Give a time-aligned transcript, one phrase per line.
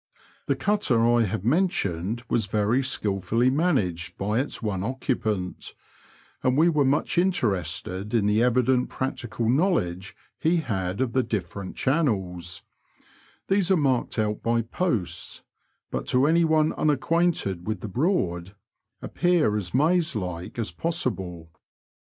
[0.47, 5.75] The cutter I have mentioned was very skilfully managed by its one occupant,
[6.41, 11.75] and we were much interested in the evident practical knowledge he had of the different
[11.75, 12.63] channels;
[13.47, 15.43] these are marked out by posts,
[15.91, 18.55] but to any one unacquainted with the Broad,
[19.03, 21.51] appear as maze like as possible.